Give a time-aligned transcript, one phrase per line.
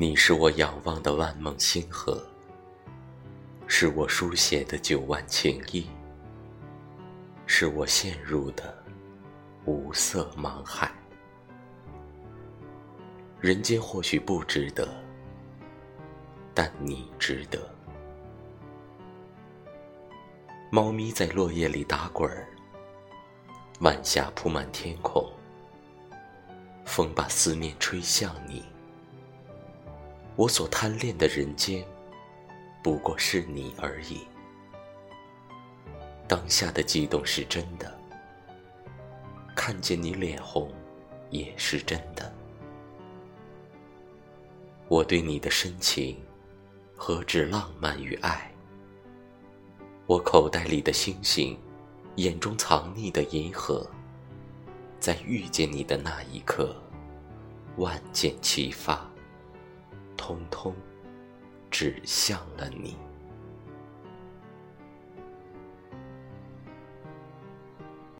[0.00, 2.24] 你是我仰望的万梦星河，
[3.66, 5.88] 是我书写的九万情意，
[7.46, 8.72] 是我陷入的
[9.64, 10.88] 无色茫海。
[13.40, 14.88] 人间或许不值得，
[16.54, 17.68] 但你值得。
[20.70, 22.46] 猫咪在落叶里打滚儿，
[23.80, 25.28] 晚霞铺满天空，
[26.84, 28.64] 风把思念吹向你。
[30.38, 31.84] 我所贪恋的人间，
[32.80, 34.20] 不过是你而已。
[36.28, 37.92] 当下的激动是真的，
[39.56, 40.72] 看见你脸红
[41.30, 42.32] 也是真的。
[44.86, 46.16] 我对你的深情，
[46.96, 48.48] 何止浪漫与爱？
[50.06, 51.58] 我口袋里的星星，
[52.14, 53.84] 眼中藏匿的银河，
[55.00, 56.76] 在遇见你的那一刻，
[57.76, 59.07] 万箭齐发。
[60.28, 60.74] 通通
[61.70, 63.07] 指向了你。